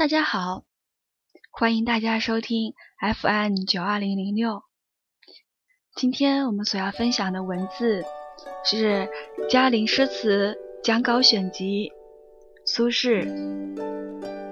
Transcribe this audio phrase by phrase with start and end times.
[0.00, 0.64] 大家好，
[1.50, 2.72] 欢迎大家收听
[3.20, 4.62] FM 九二零零六。
[5.94, 8.02] 今天我们所要分享的文字
[8.64, 9.10] 是
[9.50, 11.90] 《嘉陵诗词讲稿选集》
[12.64, 13.28] 苏轼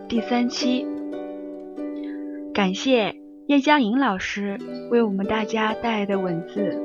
[0.06, 0.86] 第三期。
[2.52, 4.58] 感谢叶嘉莹老师
[4.90, 6.76] 为我们大家带来的文字。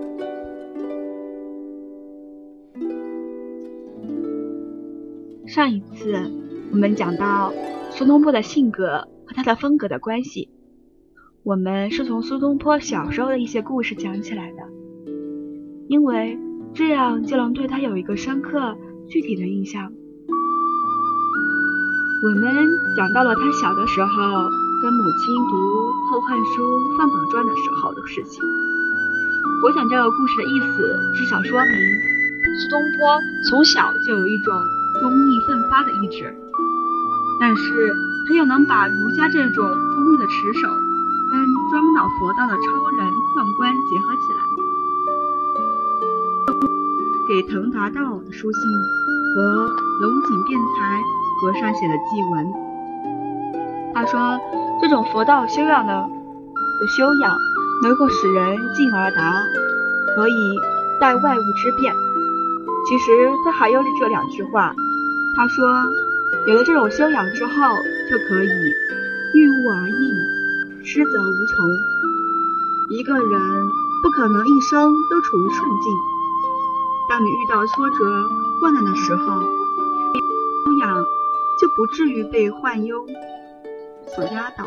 [5.50, 6.14] 上一次
[6.72, 7.52] 我们讲到。
[7.96, 10.50] 苏东坡的性格和他的风格的关系，
[11.44, 14.64] 我们是从苏东坡小时候的一些故事讲起来的，
[15.88, 16.40] 因为
[16.74, 18.76] 这样就能对他有一个深刻
[19.08, 19.92] 具体的印象。
[22.24, 22.68] 我们
[22.98, 24.10] 讲到了他小的时候
[24.82, 25.56] 跟母亲读
[26.10, 26.62] 《后汉书·
[26.98, 28.44] 范宝传》的时候的事情。
[29.64, 31.72] 我想这个故事的意思至少说明
[32.60, 34.54] 苏东坡从小就有一种
[35.00, 36.43] 忠义奋发的意志。
[37.44, 37.92] 但是
[38.26, 40.70] 他又能把儒家这种忠义的持守，
[41.30, 44.40] 跟装脑佛道的超然宦官结合起来。
[47.28, 48.62] 给腾达道的书信
[49.36, 49.68] 和
[50.00, 51.02] 龙井辩才
[51.42, 52.54] 和尚写的祭文，
[53.94, 54.40] 他说
[54.82, 55.94] 这种佛道修养的
[56.80, 57.38] 的修养，
[57.84, 59.44] 能够使人进而达，
[60.16, 60.58] 可以
[61.02, 61.94] 待外物之变。
[62.88, 63.12] 其实
[63.44, 64.74] 他还有这两句话，
[65.36, 65.66] 他说。
[66.48, 67.54] 有了这种修养之后，
[68.10, 68.50] 就可以
[69.34, 71.56] 遇物而应，失则无穷。
[72.90, 73.40] 一个人
[74.04, 75.94] 不可能一生都处于顺境，
[77.10, 77.96] 当你遇到挫折、
[78.60, 81.04] 困难的时候，修养
[81.62, 83.06] 就不至于被患忧
[84.08, 84.66] 所压倒。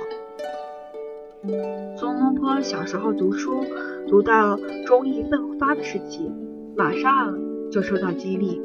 [1.99, 3.63] 苏东坡小时候读书，
[4.09, 6.33] 读到忠义奋发的事情，
[6.75, 7.39] 马上
[7.71, 8.63] 就受到激励。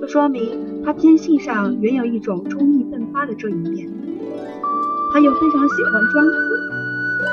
[0.00, 3.88] 这说明他天性上原有一种忠义奋发的这一面。
[5.12, 6.60] 他又非常喜欢庄子，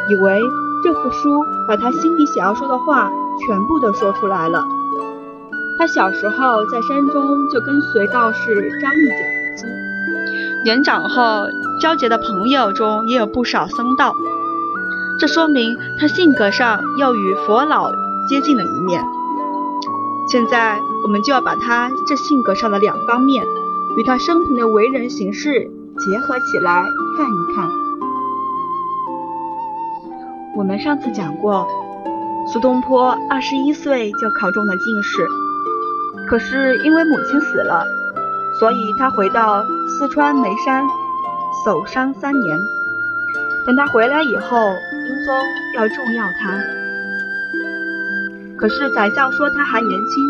[0.09, 0.41] 以为
[0.83, 3.11] 这幅书把他心里想要说的话
[3.45, 4.63] 全部都说出来了。
[5.77, 8.39] 他小时候在山中就跟随道士
[8.79, 9.19] 张义讲
[9.57, 9.69] 经，
[10.63, 11.47] 年长后
[11.81, 14.13] 交结的朋友中也有不少僧道。
[15.19, 17.91] 这说明他性格上又与佛老
[18.29, 19.03] 接近了一面。
[20.29, 20.79] 现在。
[21.03, 23.45] 我们就要把他这性格上的两方面，
[23.97, 25.69] 与他生平的为人行事
[25.99, 26.81] 结合起来
[27.17, 27.69] 看一看。
[30.55, 31.67] 我们上次讲过，
[32.53, 35.27] 苏东坡二十一岁就考中了进士，
[36.29, 37.83] 可是因为母亲死了，
[38.57, 40.85] 所以他回到四川眉山
[41.65, 42.57] 守丧三年。
[43.65, 45.35] 等他回来以后，英宗
[45.75, 46.57] 要重用他，
[48.63, 50.23] 可是宰相说他还年轻。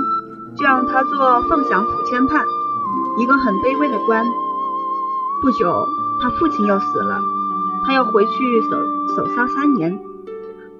[0.58, 2.46] 就让他做凤翔府签判，
[3.20, 4.24] 一个很卑微的官。
[5.42, 5.86] 不久，
[6.22, 7.20] 他父亲又死了，
[7.86, 10.00] 他要回去守守丧三年。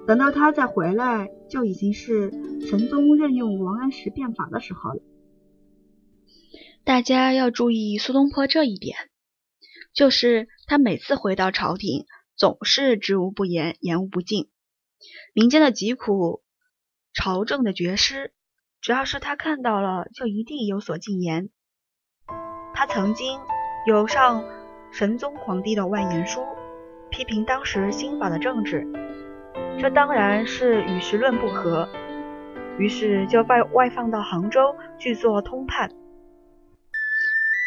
[0.06, 2.30] 等到他再回来，就已经是
[2.68, 5.00] 神宗任用王安石变法的时候了。
[6.84, 8.96] 大家要注意苏东坡这一点，
[9.92, 12.04] 就是他每次回到朝廷，
[12.36, 14.48] 总是知无不言，言无不尽。
[15.32, 16.43] 民间的疾苦，
[17.14, 18.32] 朝政的绝诗。
[18.82, 21.48] 只要是他看到了，就一定有所进言。
[22.74, 23.40] 他曾经
[23.86, 24.44] 有上
[24.92, 26.44] 神宗皇帝的万言书，
[27.10, 28.86] 批评当时新法的政治，
[29.80, 31.88] 这当然是与时论不合，
[32.76, 35.90] 于是就外外放到杭州去做通判。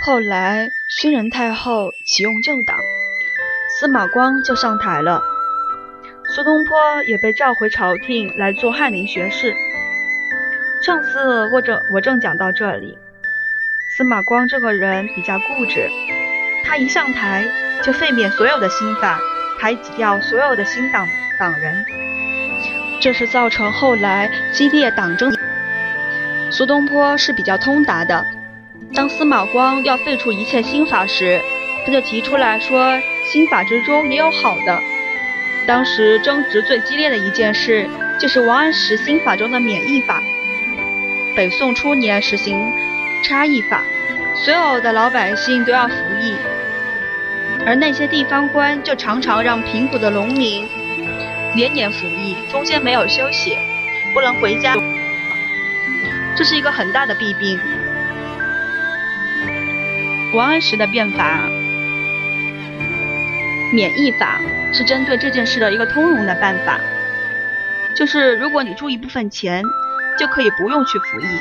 [0.06, 2.78] 后来宣仁太后启用旧党，
[3.80, 5.24] 司马光就上台了，
[6.38, 9.56] 苏东坡也被召回朝廷来做翰林学士。
[10.84, 12.96] 上次我正我正讲到这里，
[13.90, 15.90] 司马光这个人比较固执，
[16.64, 17.44] 他一上台
[17.82, 19.20] 就废免所有的新法，
[19.60, 21.10] 排挤掉所有的新党
[21.40, 21.84] 党人，
[23.00, 25.36] 这是造成后来激烈党争。
[26.52, 28.24] 苏东坡是比较通达的，
[28.94, 31.42] 当司马光要废除一切新法时，
[31.84, 32.96] 他就提出来说
[33.26, 34.80] 新法之中也有好的。
[35.68, 37.88] 当时争执最激烈的一件事，
[38.18, 40.24] 就是王安石新法中的免役法。
[41.36, 42.72] 北宋初年实行
[43.22, 43.84] 差役法，
[44.34, 46.36] 所有的老百姓都要服役，
[47.66, 50.66] 而那些地方官就常常让贫苦的农民
[51.54, 53.58] 年年服役，中间没有休息，
[54.14, 54.76] 不能回家，
[56.36, 57.60] 这是一个很大的弊病。
[60.34, 61.42] 王安石的变法
[63.74, 64.40] 免役法
[64.74, 66.80] 是针对这件事的一个通融的办法，
[67.96, 69.66] 就是如果你出一部分钱。
[70.18, 71.40] 就可以不用去服役，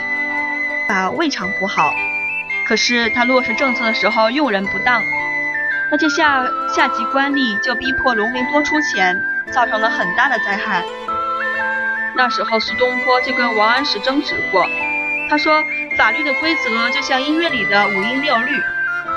[0.87, 1.94] 把未尝不好。
[2.67, 5.02] 可是他落实政策的时候用人不当，
[5.90, 9.19] 那些下下级官吏就逼迫农民多出钱，
[9.50, 10.84] 造成了很大的灾害。
[12.14, 14.69] 那时候苏东坡就跟王安石争执过，
[15.31, 15.64] 他说
[15.96, 18.52] 法律的规则就像音乐里的五音六律，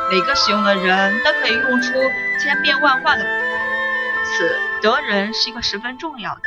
[0.10, 2.00] 每个使用的人都可以用出
[2.40, 3.24] 千变万化的，
[4.24, 6.42] 此得人是一个十分重要的。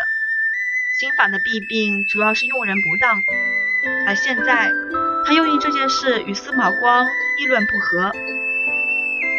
[0.99, 3.23] 新法的弊病主要是用人不当，
[4.07, 4.73] 而现在
[5.27, 7.07] 他又因这件事与司马光
[7.39, 8.11] 议论不和。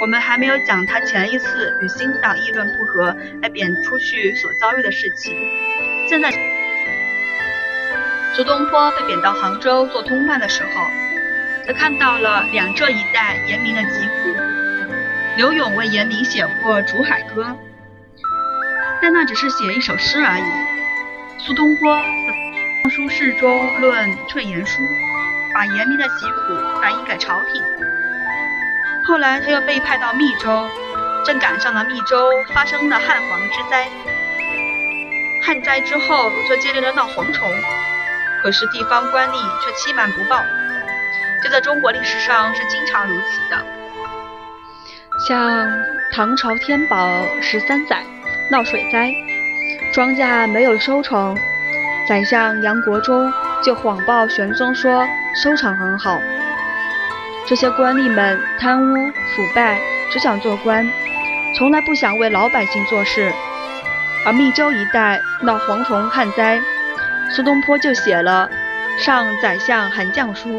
[0.01, 5.35] 我们还没有讲他前一次与新党议论不和而贬出去所遭遇的事情。
[6.07, 6.31] 现在，
[8.35, 10.69] 苏东坡被贬到杭州做通判的时候，
[11.65, 14.22] 他看到了两浙一带严明的疾苦。
[15.35, 17.43] 刘永为严明写过《竹海歌》，
[19.01, 20.43] 但那只是写一首诗而已。
[21.39, 24.83] 苏东坡在书事中论退言书，
[25.51, 27.63] 把严明的疾苦反映给朝廷。
[29.07, 30.69] 后来他又被派到密州，
[31.25, 33.87] 正赶上了密州发生的旱蝗之灾。
[35.41, 37.51] 旱灾之后就接连的闹蝗虫，
[38.43, 40.45] 可是地方官吏却欺瞒不报，
[41.41, 43.82] 这在中国历史上是经常如此的。
[45.25, 45.71] 像
[46.11, 47.07] 唐朝天宝
[47.41, 48.03] 十三载
[48.51, 49.09] 闹水灾。
[49.93, 51.37] 庄稼没有收成，
[52.05, 53.31] 宰相杨国忠
[53.63, 55.07] 就谎报玄宗说
[55.41, 56.19] 收成很好。
[57.47, 59.79] 这些官吏们贪污腐败，
[60.11, 60.85] 只想做官，
[61.57, 63.31] 从来不想为老百姓做事。
[64.25, 66.59] 而密州一带闹蝗虫旱灾，
[67.29, 68.49] 苏东坡就写了
[69.01, 70.49] 《上宰相韩绛书》。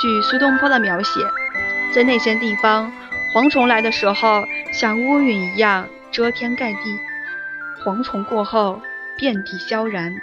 [0.00, 1.20] 据苏东坡的描写，
[1.94, 2.90] 在那些地方，
[3.32, 6.98] 蝗虫来的时候像乌云一样遮天盖地。
[7.82, 8.80] 蝗虫过后，
[9.16, 10.14] 遍地萧然，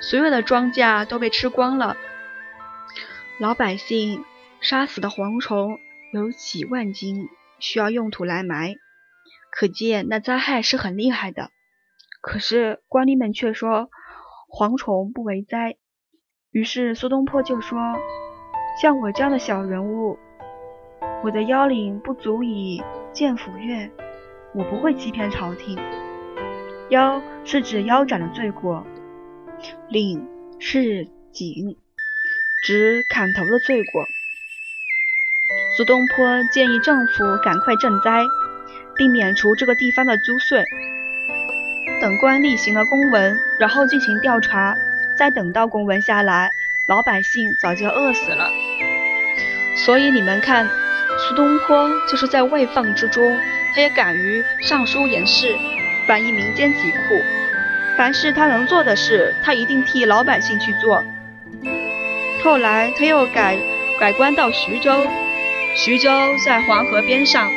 [0.00, 1.96] 所有的庄稼都被吃光了。
[3.38, 4.24] 老百姓
[4.60, 5.78] 杀死的蝗虫
[6.12, 7.28] 有几万斤，
[7.60, 8.74] 需要用土来埋，
[9.50, 11.50] 可见那灾害是很厉害的。
[12.20, 13.88] 可是官吏们却说
[14.50, 15.76] 蝗虫不为灾，
[16.50, 17.78] 于是苏东坡就说
[18.82, 20.18] ：“像我这样的小人物，
[21.24, 22.82] 我的腰领不足以
[23.12, 23.90] 见府院，
[24.54, 25.78] 我不会欺骗朝廷。”
[26.90, 28.84] 腰是指腰斩的罪过，
[29.88, 30.28] 领
[30.58, 31.76] 是颈，
[32.60, 34.08] 指砍头的罪过。
[35.76, 38.28] 苏东坡建议政府赶快赈灾，
[38.96, 40.68] 并免除这个地方的租税。
[42.00, 44.76] 等官吏行了公文，然后进行调查，
[45.16, 46.52] 再等到公文下来，
[46.86, 48.50] 老百姓早就饿死了。
[49.76, 50.68] 所以你们看，
[51.32, 53.34] 苏东坡就是在外放之中，
[53.74, 55.56] 他也敢于上书言事。
[56.06, 57.22] 反映民间疾苦，
[57.96, 61.02] 凡是他能做的事，他一定替老百姓去做。
[62.44, 63.58] 后来他又改
[63.98, 65.06] 改官到徐州，
[65.74, 66.10] 徐州
[66.44, 67.50] 在黄河边上，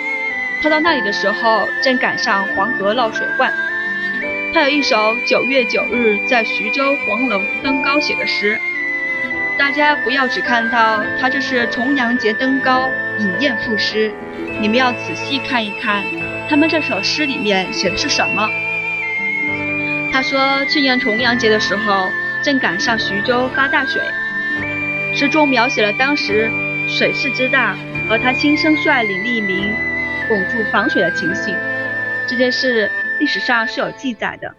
[0.64, 3.54] 他到那里的时候正赶上黄河闹水患。
[4.54, 8.58] 他有一首九月九日在徐州黄楼登高写的诗，
[9.58, 14.14] 大家不要只看到他这是重阳节登高饮宴赋诗，
[14.60, 16.04] 你们要仔细看一看。
[16.50, 18.50] 他们这首诗里面写的是什么？
[20.12, 22.10] 他说，去年重阳节的时候，
[22.42, 24.02] 正赶上徐州发大水。
[25.16, 26.52] 诗中描写了当时
[26.88, 27.76] 水势之大，
[28.10, 29.74] 和他亲身率领吏民
[30.28, 31.56] 拱筑防水的情形。
[32.28, 34.54] 这件事历史上是有记载的。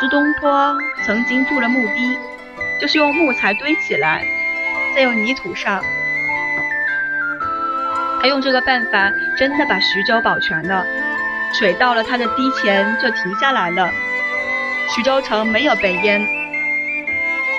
[0.00, 2.16] 苏东坡曾经筑了木堤，
[2.80, 4.24] 就是用木材堆起来，
[4.94, 5.82] 再用泥土上。
[8.20, 10.86] 他用这个办法，真的把徐州保全了。
[11.52, 13.90] 水到了他的堤前就停下来了，
[14.94, 16.26] 徐州城没有被淹。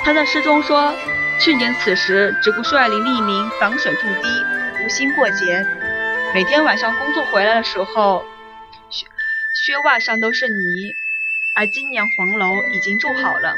[0.04, 0.94] 他在诗中说
[1.40, 4.46] ：“去年此时，只顾率领吏民防水筑堤，
[4.84, 5.66] 无心过节。
[6.34, 8.26] 每天晚上工作回来的时候，
[8.90, 9.06] 靴
[9.54, 10.94] 靴袜上都是泥。
[11.56, 13.56] 而今年黄楼已经筑好了，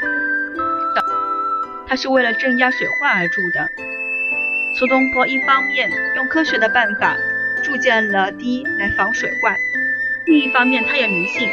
[1.90, 3.68] 他是为了镇压水患而筑的。”
[4.78, 7.16] 苏东坡一方面用科学的办法
[7.64, 9.56] 筑建了堤来防水患，
[10.24, 11.50] 另一方面他也迷信。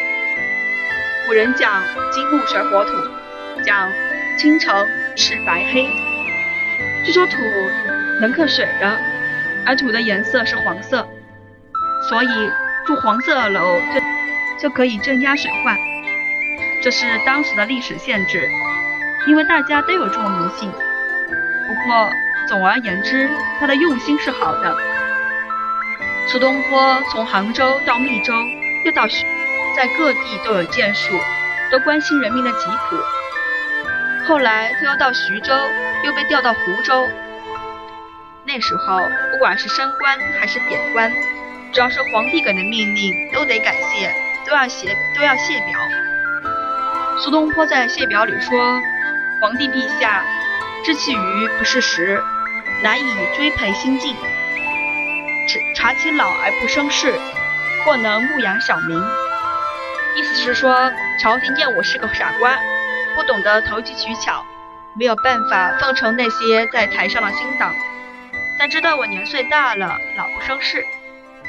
[1.26, 2.92] 古人讲金木水火土，
[3.64, 3.92] 讲
[4.38, 5.90] 青橙赤白黑，
[7.04, 7.38] 据说土
[8.22, 8.98] 能克水的，
[9.66, 11.06] 而土的颜色是黄色，
[12.08, 12.28] 所以
[12.86, 13.82] 筑黄色楼
[14.60, 15.76] 就就可以镇压水患。
[16.84, 18.48] 这是当时的历史限制，
[19.28, 20.72] 因为大家都有这种迷信。
[20.72, 22.10] 不过。
[22.48, 23.30] 总而言之，
[23.60, 24.74] 他的用心是好的。
[26.30, 28.34] 苏东坡从杭州到密州，
[28.86, 29.26] 又到徐，
[29.76, 31.14] 在各地都有建树，
[31.70, 32.96] 都关心人民的疾苦。
[34.26, 35.54] 后来他又到徐州，
[36.06, 37.06] 又被调到湖州。
[38.46, 41.12] 那时候，不管是升官还是贬官，
[41.74, 44.10] 只要是皇帝给的命令，都得感谢，
[44.50, 45.78] 都要写，都要谢表。
[47.20, 48.80] 苏东坡在谢表里说
[49.40, 50.26] ：“皇帝陛下，
[50.84, 52.24] 知其愚不是时，
[52.82, 54.16] 难以追培新进。
[55.76, 57.14] 察其老而不生事，
[57.86, 59.00] 或能牧养小民。”
[60.18, 60.92] 意思是说，
[61.22, 62.58] 朝廷见我是个傻瓜，
[63.16, 64.44] 不懂得投机取巧，
[64.96, 67.72] 没有办法奉承那些在台上的新党。
[68.58, 70.84] 但知道我年岁大了，老不生事，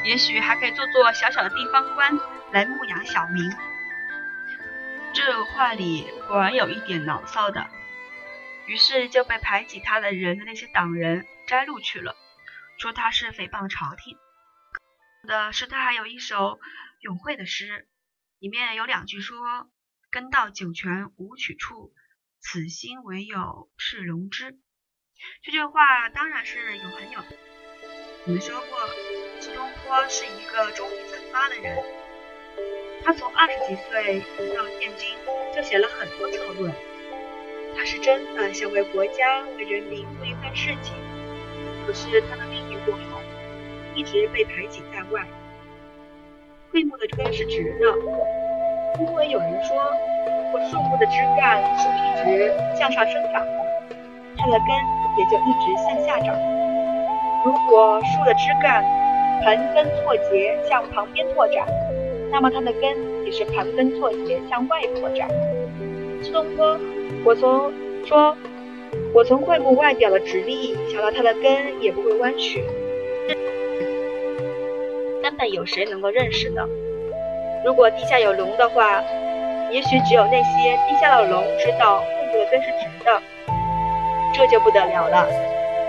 [0.03, 2.19] 也许还可以做做小小的地方官
[2.51, 3.51] 来牧养小民。
[5.11, 7.65] 这话里果然有一点牢骚的，
[8.69, 12.15] 于是就被排挤他的人的那些党人摘录去了，
[12.77, 14.15] 说他是诽谤朝廷。
[15.27, 16.59] 的是他还有一首
[16.99, 17.87] 咏会的诗，
[18.37, 19.71] 里面有两句说
[20.11, 21.91] ：“根到九泉无取处，
[22.41, 24.59] 此心唯有是龙之。”
[25.41, 27.23] 这句话当然是有很有。
[28.27, 28.87] 我们说过，
[29.41, 31.75] 苏东坡是一个忠于奋发的人。
[33.03, 34.19] 他从二十几岁
[34.55, 35.17] 到现今，
[35.55, 36.71] 就写了很多策论。
[37.77, 40.93] 他是真的想为国家、为人民做一番事情。
[41.85, 43.21] 可是他的命运不好，
[43.95, 45.25] 一直被排挤在外。
[46.71, 47.85] 桧木的根是直的，
[48.99, 49.75] 因为有人说，
[50.25, 53.65] 如果树木的枝干是一直向上生长的，
[54.37, 54.99] 它的根。
[55.17, 56.33] 也就一直向下长。
[57.43, 58.81] 如果树的枝干
[59.43, 61.67] 盘根错节向旁边拓展，
[62.31, 65.27] 那么它的根也是盘根错节向外扩展。
[66.23, 66.79] 苏东坡，
[67.25, 67.71] 我从
[68.05, 68.35] 说，
[69.13, 72.63] 我从桧木外表的直立，想到它的根也不会弯曲，
[75.21, 76.67] 根本有谁能够认识呢？
[77.65, 79.03] 如果地下有龙的话，
[79.69, 83.21] 也许只有那些地下的龙知道桧木的根是直的。
[84.33, 85.27] 这就不得了了，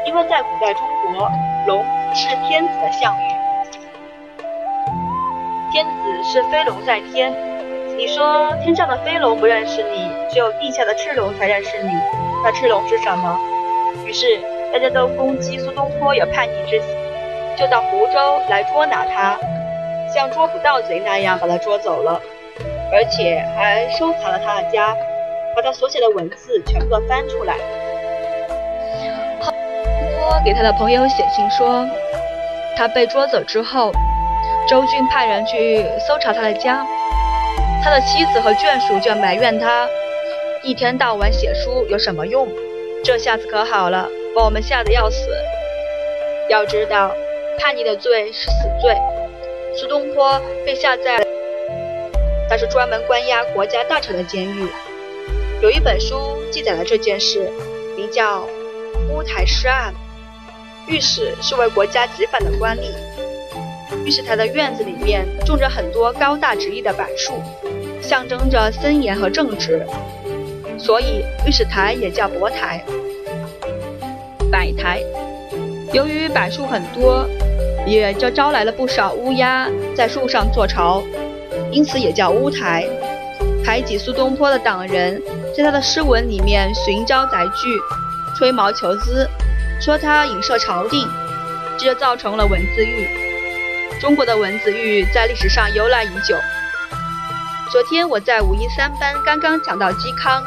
[0.06, 0.82] 因为在古代中
[1.14, 1.30] 国，
[1.66, 1.84] 龙
[2.14, 3.22] 是天子的象羽，
[5.70, 7.32] 天子是飞龙在天。
[7.96, 11.90] 你说天上的飞龙不认识你，只有地下的赤龙才认识你，
[12.44, 13.36] 那赤龙是什么？
[14.06, 14.40] 于是
[14.72, 16.88] 大家都攻击苏东坡有叛逆之心，
[17.56, 19.36] 就到湖州来捉拿他，
[20.14, 22.20] 像捉捕盗贼那样把他捉走了，
[22.92, 24.94] 而且还收藏了他的家，
[25.56, 27.56] 把他所写的文字全部都翻出来。
[29.00, 31.84] 苏东坡给他的朋友写信说，
[32.76, 33.90] 他被捉走之后，
[34.68, 36.86] 周俊派人去搜查他的家，
[37.82, 39.88] 他的妻子和眷属就埋怨他，
[40.62, 42.46] 一天到晚写书有什么用？
[43.02, 45.26] 这下子可好了，把我们吓得要死。
[46.50, 47.14] 要知道，
[47.58, 48.94] 叛逆的罪是死罪。
[49.74, 51.18] 苏东坡被下在，
[52.50, 54.68] 那是专门关押国家大臣的监狱。
[55.62, 57.50] 有一本书记载了这件事，
[57.96, 58.42] 名叫
[59.10, 59.94] 《乌台诗案》。
[60.92, 62.90] 御史是为国家执法的官吏，
[64.04, 67.32] 御史台的院子里面种着很多高大直立的柏树，
[68.02, 69.86] 象征着森严和正直，
[70.82, 72.82] 所以御史台也叫柏台。
[74.50, 75.00] 柏台，
[75.92, 77.28] 由于柏树很多，
[77.86, 81.02] 也就招来了不少乌鸦在树上做巢，
[81.70, 82.86] 因此也叫乌台。
[83.64, 85.22] 排挤苏东坡的党人，
[85.54, 87.78] 在他的诗文里面寻招载具，
[88.36, 89.28] 吹毛求疵。
[89.80, 91.06] 说他影射朝廷，
[91.78, 93.06] 这就造成了文字狱。
[94.00, 96.36] 中国的文字狱在历史上由来已久。
[97.70, 100.42] 昨天我在五一三班刚刚讲到嵇康，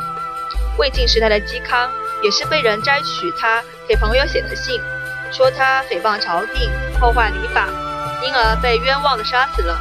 [0.77, 1.89] 魏晋时代的嵇康
[2.24, 4.80] 也是被人摘取他给朋友写的信，
[5.32, 7.68] 说他诽谤朝廷，破坏礼法，
[8.24, 9.80] 因而被冤枉的杀死了。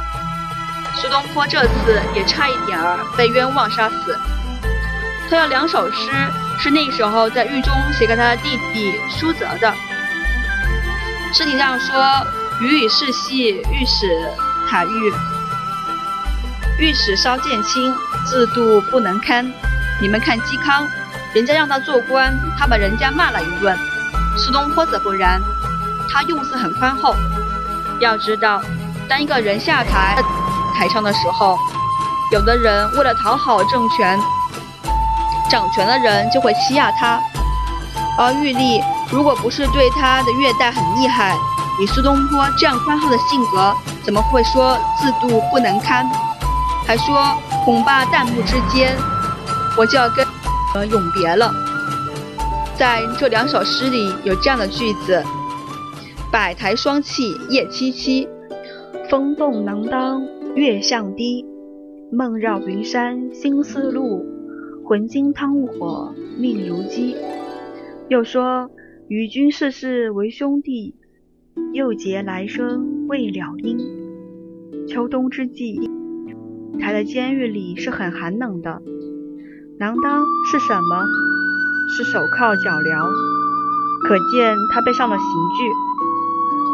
[0.95, 4.17] 苏东坡这次也差一点儿被冤枉杀死，
[5.29, 6.11] 他有两首诗。
[6.59, 9.73] 是那时候在狱中写给他的弟弟苏辙的。
[11.33, 12.25] 诗题上说
[12.61, 14.31] ：“余以世系御史
[14.69, 15.13] 塔狱，
[16.77, 17.93] 御史稍见轻，
[18.29, 19.51] 制度不能堪。”
[20.01, 20.87] 你们看嵇康，
[21.33, 23.77] 人家让他做官，他把人家骂了一顿。
[24.37, 25.41] 苏东坡则不然，
[26.09, 27.15] 他用词很宽厚。
[27.99, 28.61] 要知道，
[29.07, 30.17] 当一个人下台
[30.75, 31.57] 台上的时候，
[32.31, 34.19] 有的人为了讨好政权。
[35.49, 37.21] 掌权的人就会欺压他，
[38.17, 38.81] 而玉立
[39.11, 41.37] 如果不是对他的虐待很厉害，
[41.79, 43.73] 以苏东坡这样宽厚的性格，
[44.03, 46.09] 怎么会说制度不能堪？
[46.87, 48.97] 还说恐怕旦暮之间，
[49.77, 50.25] 我就要跟
[50.75, 51.51] 呃永别了。
[52.77, 55.23] 在这两首诗里有这样的句子：
[56.31, 58.27] 百台霜气夜凄凄，
[59.09, 60.25] 风动能当
[60.55, 61.45] 月向低，
[62.11, 64.25] 梦绕云山心思路。
[64.85, 67.15] 魂惊汤火，命如鸡。
[68.09, 68.69] 又说
[69.07, 70.95] 与君世世为兄弟，
[71.71, 73.29] 又结来生未。
[73.31, 73.77] 了因。
[74.87, 75.89] 秋冬之际，
[76.79, 78.81] 台的监狱里是很寒冷的，
[79.79, 81.03] 囊当是什么？
[81.97, 83.09] 是手铐脚镣，
[84.07, 85.67] 可见他被上了刑具。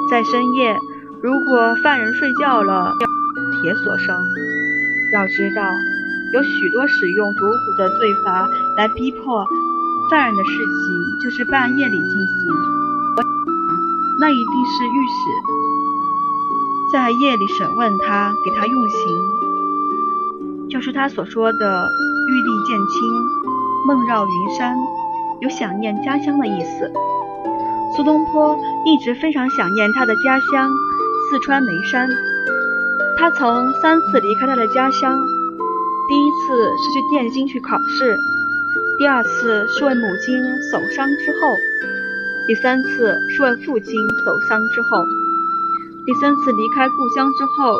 [0.09, 0.77] 在深夜，
[1.21, 2.91] 如果犯人睡觉了，
[3.61, 4.15] 铁锁声。
[5.13, 5.63] 要知道，
[6.33, 9.45] 有许多使用毒虎的罪罚来逼迫
[10.11, 12.27] 犯人的事情，就是半夜里进行。
[14.19, 15.21] 那一定是御史
[16.91, 18.97] 在夜里审问他，给他用刑，
[20.69, 21.89] 就是他所说的
[22.29, 23.11] “玉立剑清，
[23.87, 24.77] 梦绕云山”，
[25.41, 26.91] 有想念家乡的意思。
[27.97, 28.55] 苏东坡
[28.85, 30.69] 一直非常想念他的家乡
[31.29, 32.07] 四川眉山。
[33.17, 35.19] 他曾三次离开他的家乡，
[36.07, 38.15] 第一次是去汴京去考试，
[38.99, 40.39] 第二次是为母亲
[40.71, 41.55] 守丧之后，
[42.47, 43.93] 第三次是为父亲
[44.23, 45.03] 守丧之后。
[46.05, 47.75] 第三次离开故乡之后，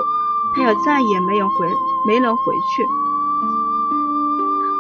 [0.56, 1.68] 他又再也没有回，
[2.08, 2.42] 没能回
[2.76, 2.99] 去。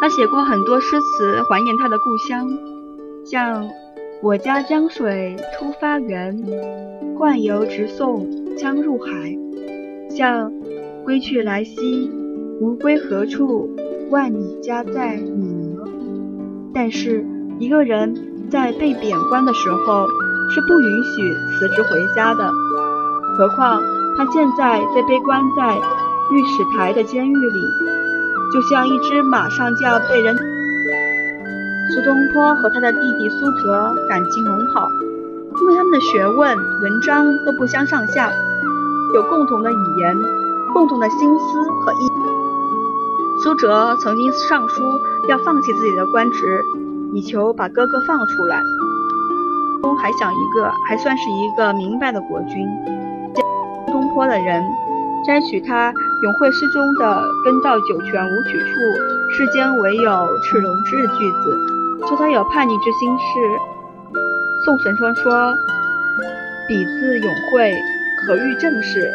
[0.09, 2.49] 写过很多诗词怀念他的故乡，
[3.23, 3.69] 像
[4.23, 6.35] “我家江水初发源，
[7.15, 9.37] 惯游直送江入海”。
[10.09, 10.51] 像
[11.05, 12.11] 归去来兮，
[12.59, 13.69] 无归何处？
[14.09, 15.87] 万里家在你额。
[16.73, 17.23] 但是
[17.59, 18.15] 一个人
[18.49, 20.07] 在被贬官的时候
[20.49, 22.51] 是不允许辞职回家的，
[23.37, 23.79] 何况
[24.17, 25.77] 他现在在被关在
[26.31, 27.59] 御史台的监狱里，
[28.53, 30.35] 就像一只马上就要被人。
[31.91, 34.87] 苏东坡和他的弟弟苏辙感情很好，
[35.61, 38.31] 因为他们的学问、文章都不相上下。
[39.15, 40.15] 有共同的语言，
[40.71, 42.09] 共同的心思和意。
[43.43, 44.83] 苏辙曾经上书
[45.27, 46.63] 要放弃自己的官职，
[47.13, 48.61] 以求把哥哥放出来。
[49.81, 52.67] 东还想一个还算是一个明白的国君。
[53.87, 54.63] 东坡的人
[55.25, 55.91] 摘取他
[56.21, 58.75] 咏会诗中的“根到九泉无取处，
[59.31, 61.57] 世间唯有赤龙之”的句子，
[62.07, 63.23] 说他有叛逆之心是。
[64.65, 65.53] 宋神春说
[66.67, 67.73] ：“彼自咏会。”
[68.27, 69.09] 可遇正事，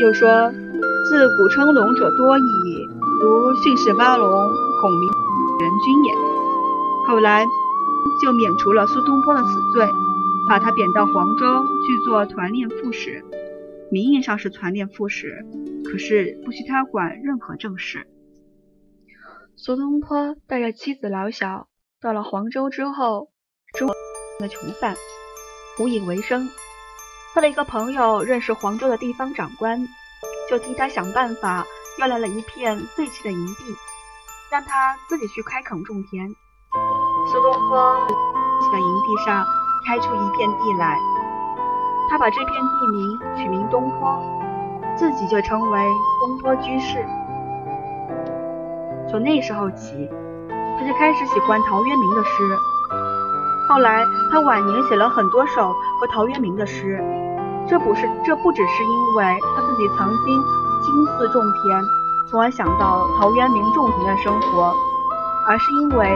[0.00, 0.50] 又说
[1.08, 2.88] 自古称龙者多矣，
[3.22, 4.28] 如训士八龙、
[4.80, 5.08] 孔明
[5.60, 6.12] 元君也。
[7.06, 7.46] 后来
[8.20, 9.86] 就免除了苏东坡的死罪，
[10.48, 13.24] 把他贬到黄州去做团练副使，
[13.88, 15.44] 名义上是团练副使，
[15.84, 18.06] 可是不许他管任何正事。
[19.56, 21.68] 苏东坡带着妻子老小
[22.00, 23.30] 到了黄州之后，
[23.74, 23.88] 中
[24.38, 24.96] 的囚犯，
[25.78, 26.48] 无以为生。
[27.34, 29.86] 他的一个朋友认识黄州的地方长官，
[30.48, 31.64] 就替他想办法
[31.98, 33.64] 要来了一片废弃的营地，
[34.50, 36.26] 让他自己去开垦种田。
[36.28, 37.96] 苏东坡
[38.72, 39.44] 在营地上
[39.86, 40.98] 开出一片地来，
[42.08, 44.18] 他把这片地名取名东坡，
[45.00, 45.80] 自己就称为
[46.20, 47.02] 东坡居士。
[49.10, 50.06] 从那时候起，
[50.78, 52.30] 他就开始喜欢陶渊明的诗。
[53.66, 57.02] 后来，他晚年写了很多首和陶渊明的诗。
[57.66, 59.24] 这不是，这不只是因为
[59.56, 60.38] 他自己曾经
[60.84, 61.82] 亲自种田，
[62.28, 64.74] 从而想到陶渊明种田的生活，
[65.48, 66.14] 而是因为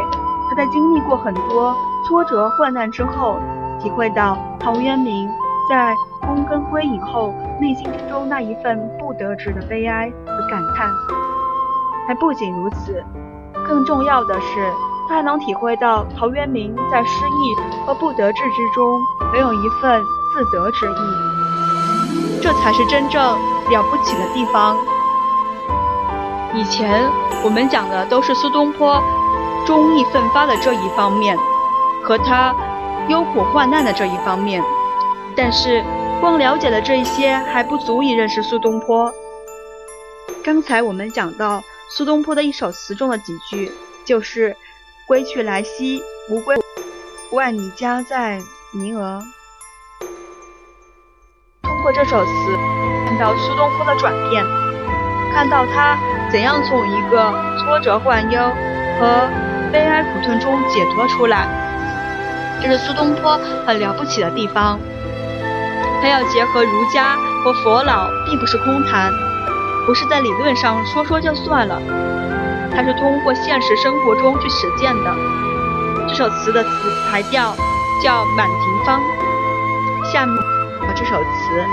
[0.50, 1.74] 他在经历过很多
[2.06, 3.38] 挫折患难之后，
[3.80, 5.26] 体会到陶渊明
[5.70, 7.32] 在躬耕归隐后
[7.64, 10.86] 内心之中那一份不得志的悲哀和感叹。
[12.06, 13.02] 还不仅如此，
[13.66, 14.70] 更重要的是。
[15.06, 17.54] 他还能体会到陶渊明在失意
[17.86, 18.98] 和不得志之中，
[19.34, 24.74] 仍有一份自得之意，这才是真正了不起的地方。
[26.54, 27.02] 以前
[27.42, 29.02] 我们讲的都是苏东坡
[29.66, 31.36] 忠义奋发的这一方面，
[32.02, 32.54] 和他
[33.08, 34.62] 忧苦患难的这一方面，
[35.36, 35.84] 但是
[36.24, 39.12] 光了解了这一些还不足以认识苏东坡。
[40.42, 43.70] 刚才我们讲到苏东坡的一首词中的几句，
[44.06, 44.56] 就是。
[45.06, 46.56] 归去来兮，无归。
[47.30, 48.40] 万里家在
[48.72, 49.22] 尼额。
[51.62, 52.30] 通过这首词，
[53.06, 54.42] 看到苏东坡的转变，
[55.34, 55.98] 看到他
[56.32, 58.40] 怎样从一个挫折患忧
[58.98, 59.28] 和
[59.70, 61.46] 悲哀苦痛中解脱出来，
[62.62, 64.80] 这是苏东坡很了不起的地方。
[66.04, 69.10] 他要结合儒家和佛老，并不是空谈，
[69.86, 71.80] 不是在理论上说说就算了。
[72.70, 75.16] 它是通过现实生活中去实践的。
[76.06, 76.68] 这首词的词
[77.10, 77.56] 牌调
[78.02, 79.00] 叫《满庭芳》。
[80.12, 80.36] 下面
[80.94, 81.64] 这首词：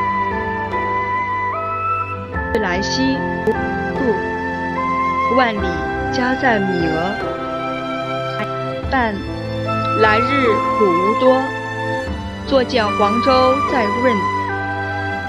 [2.61, 3.17] 来兮
[3.97, 5.67] 不，万里
[6.13, 7.11] 家在米额。
[8.89, 9.13] 伴
[9.99, 11.37] 来日苦无多，
[12.51, 14.13] 坐见黄州在润。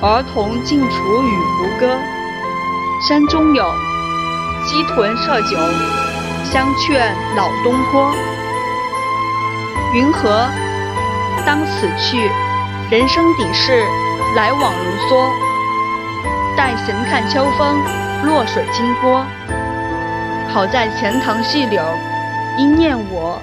[0.02, 1.96] 儿童尽处与胡歌。
[3.08, 3.64] 山中有，
[4.66, 5.56] 鸡豚设酒，
[6.42, 8.12] 相劝老东坡。
[9.94, 10.48] 云何？
[11.46, 12.28] 当此去，
[12.90, 13.86] 人生底事，
[14.34, 15.30] 来往如梭。
[16.56, 17.80] 待闲看秋风，
[18.24, 19.24] 落水清波。
[20.48, 21.84] 好在钱塘细柳，
[22.58, 23.40] 应念我，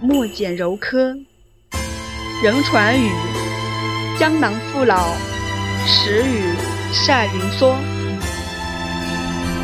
[0.00, 1.16] 莫剪柔柯。
[2.40, 3.10] 人传语，
[4.16, 5.08] 江南父老，
[5.84, 6.54] 时雨
[6.92, 7.74] 晒云梭。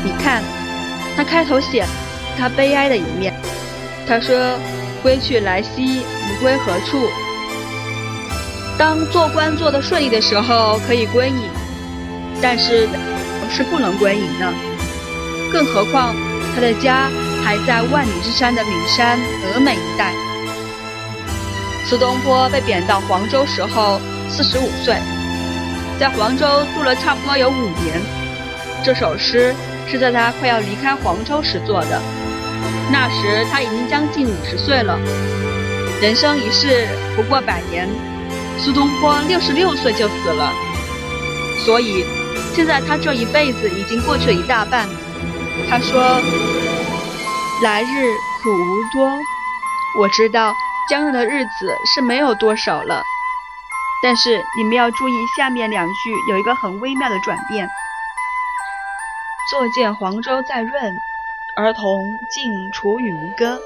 [0.02, 0.42] 你看，
[1.16, 1.86] 他开头写
[2.36, 3.32] 他悲哀的一面。
[4.08, 4.58] 他说
[5.04, 7.08] ：“归去来兮，不归何处？”
[8.76, 11.48] 当做官做得顺利的时候，可以归隐，
[12.42, 12.88] 但是
[13.52, 14.52] 是不能归隐的。
[15.52, 16.12] 更何况
[16.56, 17.08] 他的家
[17.44, 19.16] 还在万里之山的岷山
[19.54, 20.12] 峨眉一带。
[21.86, 24.96] 苏东坡被贬到黄州时候四十五岁，
[26.00, 28.00] 在黄州住了差不多有五年。
[28.82, 29.54] 这首诗
[29.86, 32.00] 是在他快要离开黄州时做的，
[32.90, 34.98] 那时他已经将近五十岁了。
[36.00, 37.86] 人生一世不过百年，
[38.58, 40.52] 苏东坡六十六岁就死了，
[41.66, 42.02] 所以
[42.54, 44.88] 现在他这一辈子已经过去了一大半。
[45.68, 46.02] 他说
[47.62, 47.86] ：“来日
[48.42, 49.12] 苦无多，
[49.98, 50.54] 我知道。”
[50.88, 53.02] 将来的日子是没有多少了，
[54.02, 55.92] 但是你们要注意下面两句
[56.30, 57.68] 有一个很微妙的转变。
[59.50, 60.94] 坐见黄州在润，
[61.56, 63.60] 儿童尽处与吴歌。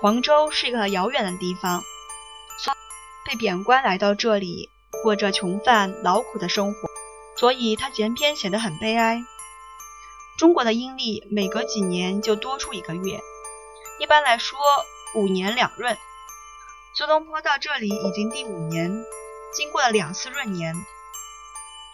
[0.00, 1.82] 黄州是一个遥远的地方，
[3.26, 4.70] 被贬官来到这里，
[5.02, 6.88] 过着穷饭劳苦的生活，
[7.36, 9.22] 所以他前篇显得很悲哀。
[10.38, 13.20] 中国的阴历每隔几年就多出一个月，
[14.00, 14.58] 一般来说。
[15.14, 15.96] 五年两闰，
[16.96, 18.90] 苏东坡到这里已经第五年，
[19.56, 20.74] 经过了两次闰年。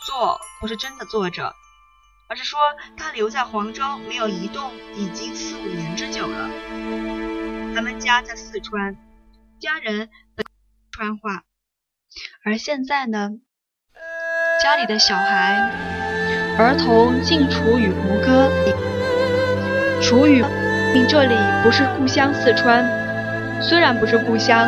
[0.06, 1.54] 坐不是真的坐着，
[2.28, 2.58] 而是说
[2.96, 6.48] 他留在黄州没有移动，已经四五年之久了。
[7.74, 8.96] 他们家在四川，
[9.60, 10.46] 家人本
[10.90, 11.42] 川话，
[12.42, 13.32] 而现在呢，
[14.62, 15.70] 家里的小孩
[16.58, 18.50] 儿童竟处与胡歌，
[20.02, 20.42] 楚语
[21.06, 22.99] 这里不是故乡四川。
[23.60, 24.66] 虽然不是故乡，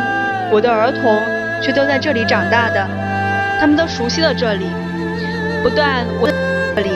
[0.51, 1.19] 我的儿童
[1.61, 2.87] 却都在这里长大的，
[3.59, 4.67] 他们都熟悉了这里。
[5.63, 6.29] 不但我
[6.75, 6.91] 这里，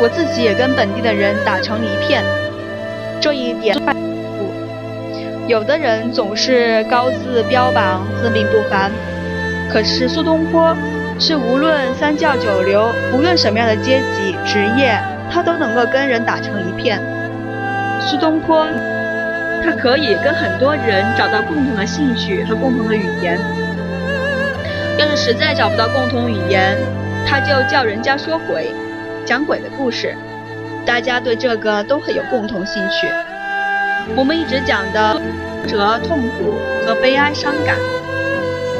[0.00, 2.24] 我自己也跟本地的人打成一片。
[3.20, 3.76] 这一点，
[5.46, 8.90] 有的人总是高自标榜自命不凡，
[9.70, 10.74] 可是苏东坡
[11.18, 14.98] 是无论三教九流，无论什么样的阶级职业，
[15.30, 16.98] 他都能够跟人打成一片。
[18.00, 18.66] 苏东坡。
[19.64, 23.40] 他可以跟很多人找到共同的兴趣和共同的语言。
[24.98, 26.76] 要是实在找不到共同语言，
[27.26, 28.72] 他就叫人家说鬼，
[29.24, 30.14] 讲鬼的故事。
[30.84, 33.08] 大家对这个都很有共同兴趣。
[34.14, 35.18] 我们一直讲的
[35.66, 37.74] 折痛苦和悲哀伤感，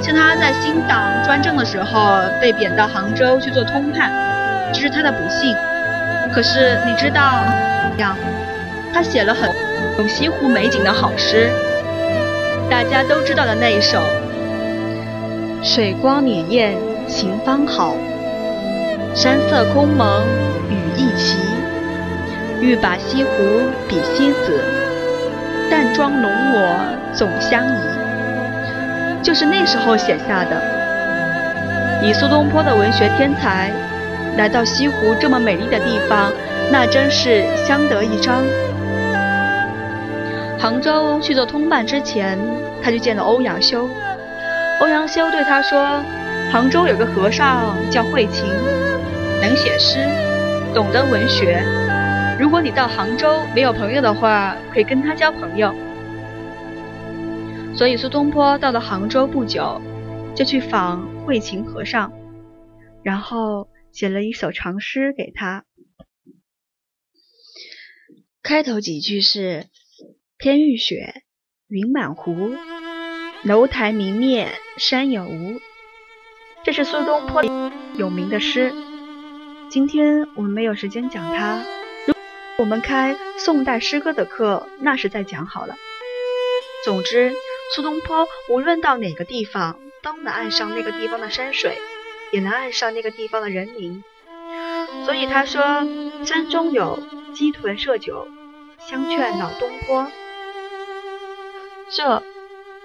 [0.02, 4.12] 像他在新党专政的时候被贬到杭州去做通判，
[4.70, 5.56] 这是他的不幸。
[6.30, 7.42] 可是你知道，
[7.96, 8.14] 样
[8.94, 9.50] 他写了很。
[9.96, 11.48] 有西湖美景的好诗，
[12.68, 14.00] 大家都知道的那一首
[15.62, 16.74] “水光潋滟
[17.06, 17.96] 晴方好，
[19.14, 20.24] 山色空蒙
[20.68, 21.38] 雨亦奇。
[22.60, 23.30] 欲把西湖
[23.86, 24.60] 比西子，
[25.70, 26.60] 淡妆浓抹
[27.12, 27.78] 总相宜。”
[29.22, 30.60] 就是那时候写下的。
[32.02, 33.70] 以苏东坡的文学天才，
[34.36, 36.32] 来到西湖这么美丽的地方，
[36.72, 38.42] 那真是相得益彰。
[40.64, 42.38] 杭州去做通办之前，
[42.82, 43.86] 他就见了欧阳修。
[44.80, 46.02] 欧阳修对他说
[46.50, 48.46] ：“杭州有个和尚叫慧琴，
[49.42, 49.98] 能写诗，
[50.74, 51.62] 懂得文学。
[52.40, 55.70] 如果你到杭州没有朋友的话，可以跟他交朋友。”
[57.76, 59.82] 所以苏东坡到了杭州不久，
[60.34, 62.10] 就去访慧琴和尚，
[63.02, 65.66] 然后写了一首长诗给他。
[68.42, 69.66] 开头几句是。
[70.36, 71.22] 天欲雪，
[71.68, 72.54] 云满湖，
[73.44, 75.60] 楼台明灭山有无。
[76.64, 77.42] 这是苏东坡
[77.94, 78.74] 有名的诗。
[79.70, 81.62] 今天我们没有时间讲它，
[82.06, 82.14] 如
[82.58, 85.76] 我们开宋代诗歌的课，那时再讲好了。
[86.84, 87.32] 总之，
[87.74, 91.78] 苏东坡无论到哪个地方，都能爱上那个地方的山水，
[92.32, 94.02] 也能爱上那个地方的人民。
[95.06, 95.62] 所以他说
[96.26, 97.00] ：“山中有，
[97.34, 98.28] 鸡豚设酒，
[98.78, 100.10] 相劝老东坡。”
[101.96, 102.24] 这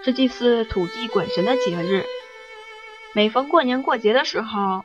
[0.04, 2.06] 是祭祀土地鬼神的节日。
[3.16, 4.84] 每逢过年过节的时候，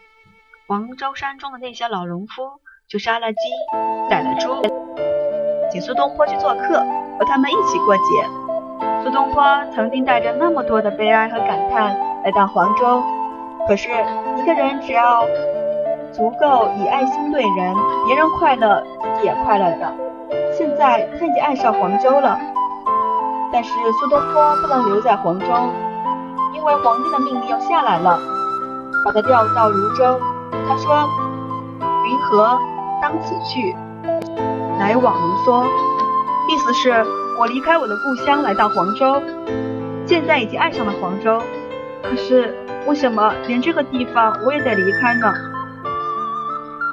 [0.66, 2.42] 黄州山中的那些老农夫
[2.88, 3.38] 就杀了鸡，
[4.08, 4.62] 宰了猪，
[5.70, 6.78] 请苏东坡去做客，
[7.18, 8.02] 和他们一起过节。
[9.02, 13.04] 苏东坡曾经带着那么多的悲哀和感叹来到黄州，
[13.68, 13.90] 可是
[14.38, 15.22] 一个人只要
[16.14, 19.94] 足够以爱心对人，别人快乐，自己也快乐的。
[20.56, 22.40] 现在他已经爱上黄州了，
[23.54, 25.46] 但是苏东坡不能留在黄州，
[26.52, 28.18] 因为皇帝的命令要下来了，
[29.04, 30.20] 把他调到汝州。
[30.66, 31.08] 他说
[32.04, 32.58] ：“云何
[33.00, 33.72] 当此去，
[34.80, 35.64] 来往如梭。”
[36.50, 36.90] 意思是
[37.38, 39.22] 我离开我的故乡来到黄州，
[40.04, 41.40] 现在已经爱上了黄州，
[42.02, 42.52] 可是
[42.88, 45.32] 为什么连这个地方我也得离开呢？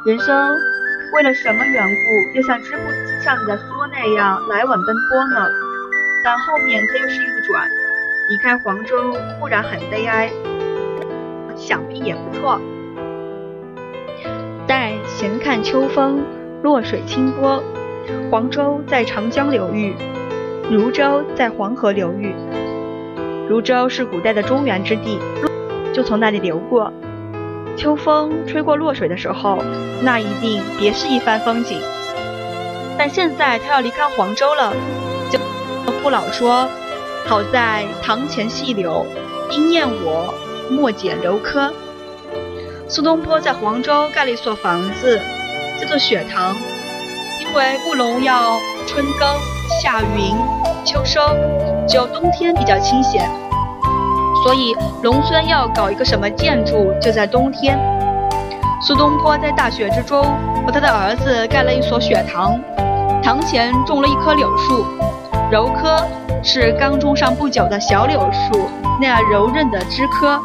[0.06, 0.56] 人生
[1.16, 2.84] 为了什么缘故要像织布
[3.24, 5.48] 像你的梭那样来往奔波呢？
[6.24, 7.68] 但后面它又是一个转，
[8.30, 10.32] 离开黄州固然很悲哀，
[11.56, 12.60] 想必也不错。
[14.68, 16.24] 待闲看秋风，
[16.62, 17.64] 落水清波。
[18.30, 19.96] 黄州在长江流域，
[20.70, 22.34] 汝州在黄河流域。
[23.50, 25.20] 汝州是古代的中原之地，
[25.92, 26.94] 就从那里流过。
[27.76, 29.58] 秋风吹过洛水的时候，
[30.04, 31.80] 那一定别是一番风景。
[32.98, 34.74] 但现在他要离开黄州了，
[36.02, 36.68] 不老说
[37.30, 39.06] ：“好在堂前细柳，
[39.52, 40.34] 应念我，
[40.68, 41.72] 莫剪柔柯。”
[42.90, 45.22] 苏东坡在黄州盖了一所房子，
[45.80, 46.56] 叫做雪堂，
[47.40, 49.30] 因为务农要春耕、
[49.82, 50.36] 夏耘、
[50.84, 51.22] 秋收，
[51.88, 53.30] 只有冬天比较清闲，
[54.44, 57.80] 所以农村要搞一个什么建筑，就在冬天。
[58.82, 60.24] 苏东坡在大雪之中
[60.66, 62.60] 和他的儿子盖了一所雪堂，
[63.22, 64.84] 堂前种了一棵柳树，
[65.52, 66.08] 柔柯
[66.42, 68.70] 是刚种上不久的小柳树
[69.02, 70.42] 那样柔韧的枝柯。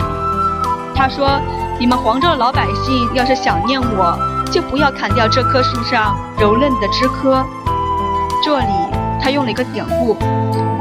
[0.94, 1.40] 他说。
[1.78, 4.18] 你们黄州的老百姓要是想念我，
[4.50, 7.44] 就不要砍掉这棵树上柔嫩的枝柯。
[8.42, 8.66] 这里
[9.20, 10.16] 他用了一个典故，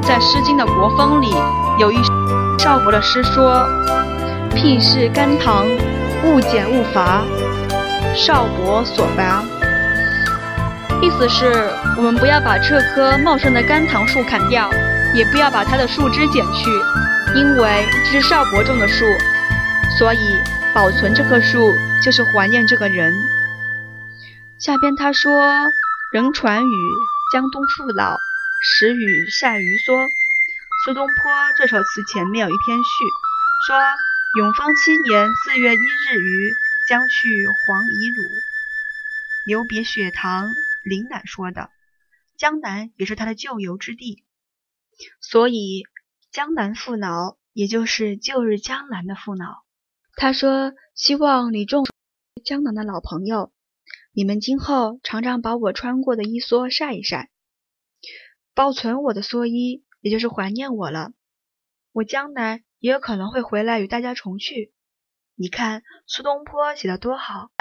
[0.02, 1.36] 在《诗经》的《国风》里
[1.78, 1.98] 有一
[2.58, 3.68] 少伯的诗说
[4.56, 5.66] ：“辟是甘棠，
[6.24, 7.22] 勿剪勿伐，
[8.16, 9.44] 少伯所拔。”
[11.04, 14.70] 意思是我们不要把这棵茂盛的甘棠树砍掉，
[15.14, 16.70] 也不要把它的树枝剪去，
[17.36, 19.06] 因为这是少伯种的树，
[19.98, 20.20] 所以。
[20.76, 23.14] 保存这棵树，就是怀念这个人。
[24.60, 25.32] 下边他说
[26.12, 26.76] ：“人传语，
[27.32, 28.18] 江东父老，
[28.62, 29.96] 时雨善于说。”
[30.84, 33.06] 苏东坡这首词前面有一篇序，
[33.66, 33.78] 说
[34.38, 36.54] ：“永丰七年四月一日于，
[36.90, 38.22] 将去黄夷汝，
[39.46, 40.52] 留别雪堂。”
[40.84, 41.70] 林乃说的，
[42.38, 44.24] 江南也是他的旧游之地，
[45.22, 45.84] 所以
[46.32, 49.64] 江南父老，也就是旧日江南的父老。
[50.18, 51.86] 他说：“希望你众
[52.44, 53.54] 江南的老朋友，
[54.12, 57.30] 你们今后常常把我穿过的衣蓑晒一晒，
[58.54, 61.12] 保存我的蓑衣，也就是怀念我了。
[61.92, 64.74] 我将来也有可能会回来与大家重聚。
[65.36, 67.52] 你看苏东坡写的多好，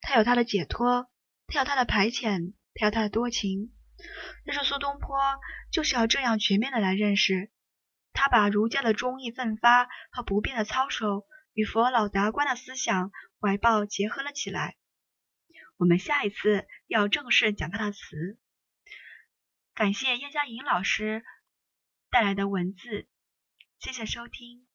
[0.00, 1.08] 他有他的解脱，
[1.46, 3.72] 他有他的排遣，他有他的多情。
[4.44, 5.18] 但是苏东坡，
[5.70, 7.50] 就是要这样全面的来认识。
[8.12, 14.78] 他把儒家的忠义奋发和不变的操守。”与佛老达观的思想怀抱结合了起来。
[15.76, 18.38] 我们下一次要正式讲他的词。
[19.74, 21.22] 感谢叶嘉莹老师
[22.10, 23.06] 带来的文字，
[23.80, 24.66] 谢谢收听。